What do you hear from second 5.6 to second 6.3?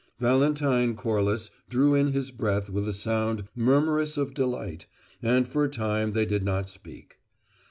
a time they